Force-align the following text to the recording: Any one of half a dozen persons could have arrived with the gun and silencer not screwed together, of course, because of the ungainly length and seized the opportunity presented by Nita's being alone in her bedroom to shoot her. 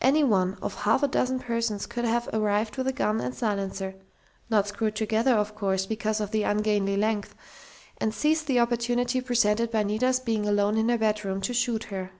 Any 0.00 0.22
one 0.22 0.58
of 0.62 0.76
half 0.76 1.02
a 1.02 1.08
dozen 1.08 1.40
persons 1.40 1.86
could 1.86 2.04
have 2.04 2.28
arrived 2.32 2.76
with 2.76 2.86
the 2.86 2.92
gun 2.92 3.20
and 3.20 3.34
silencer 3.34 3.96
not 4.48 4.68
screwed 4.68 4.94
together, 4.94 5.34
of 5.34 5.56
course, 5.56 5.86
because 5.86 6.20
of 6.20 6.30
the 6.30 6.44
ungainly 6.44 6.96
length 6.96 7.34
and 7.98 8.14
seized 8.14 8.46
the 8.46 8.60
opportunity 8.60 9.20
presented 9.20 9.72
by 9.72 9.82
Nita's 9.82 10.20
being 10.20 10.46
alone 10.46 10.76
in 10.78 10.88
her 10.88 10.98
bedroom 10.98 11.40
to 11.40 11.52
shoot 11.52 11.82
her. 11.90 12.12